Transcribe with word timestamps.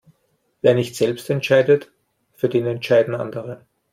Wer 0.63 0.73
nicht 0.73 0.95
selbst 0.95 1.29
entscheidet, 1.29 1.91
für 2.33 2.49
den 2.49 2.65
entscheiden 2.65 3.13
andere. 3.13 3.67